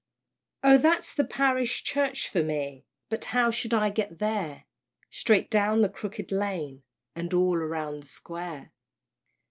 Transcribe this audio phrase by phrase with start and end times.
[0.63, 2.85] Oh that's the parish church for me!
[3.09, 4.65] But how shall I get there?
[5.11, 6.81] "Straight down the Crooked Lane,
[7.15, 8.71] And all round the Square."